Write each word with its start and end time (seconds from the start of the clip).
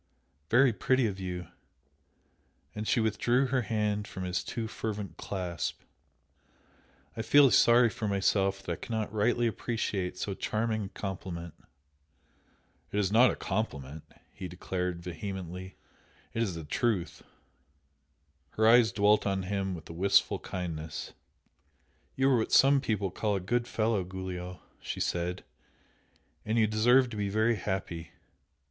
"Very 0.49 0.73
pretty 0.73 1.05
of 1.05 1.19
you!" 1.19 1.47
and 2.73 2.87
she 2.87 2.99
withdrew 2.99 3.45
her 3.45 3.61
hand 3.61 4.07
from 4.07 4.23
his 4.23 4.43
too 4.43 4.67
fervent 4.67 5.15
clasp, 5.15 5.81
"I 7.15 7.21
feel 7.21 7.51
sorry 7.51 7.91
for 7.91 8.07
myself 8.07 8.63
that 8.63 8.71
I 8.71 8.75
cannot 8.77 9.13
rightly 9.13 9.45
appreciate 9.45 10.17
so 10.17 10.33
charming 10.33 10.85
a 10.85 10.89
compliment!" 10.89 11.53
"It 12.91 12.97
is 12.97 13.11
not 13.11 13.29
a 13.29 13.35
compliment" 13.35 14.03
he 14.33 14.47
declared, 14.47 15.03
vehemently; 15.03 15.75
"It 16.33 16.41
is 16.41 16.57
a 16.57 16.65
truth!" 16.65 17.21
Her 18.57 18.67
eyes 18.67 18.91
dwelt 18.91 19.27
on 19.27 19.43
him 19.43 19.75
with 19.75 19.87
a 19.87 19.93
wistful 19.93 20.39
kindness. 20.39 21.13
"You 22.15 22.31
are 22.31 22.37
what 22.37 22.51
some 22.51 22.81
people 22.81 23.11
call 23.11 23.35
'a 23.35 23.39
good 23.39 23.67
fellow,' 23.67 24.03
Giulio!" 24.03 24.61
she 24.81 24.99
said 24.99 25.43
"And 26.43 26.57
you 26.57 26.65
deserve 26.65 27.11
to 27.11 27.17
be 27.17 27.29
very 27.29 27.57
happy. 27.57 28.13